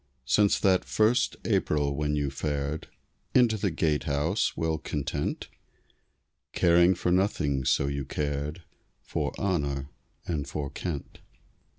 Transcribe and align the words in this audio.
Since 0.25 0.59
that 0.61 0.83
first 0.83 1.35
April 1.45 1.95
when 1.95 2.15
you 2.15 2.31
fared 2.31 2.87
Into 3.35 3.55
the 3.55 3.69
Gatehouse, 3.69 4.57
well 4.57 4.79
content, 4.79 5.47
Caring 6.53 6.95
for 6.95 7.11
nothing 7.11 7.65
so 7.65 7.85
you 7.85 8.03
cared 8.03 8.63
For 9.03 9.31
honor 9.37 9.91
and 10.25 10.47
for 10.47 10.71
Kent. 10.71 11.19